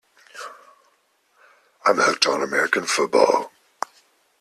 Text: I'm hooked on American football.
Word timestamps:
I'm 1.85 1.97
hooked 1.97 2.25
on 2.25 2.41
American 2.41 2.87
football. 2.87 3.51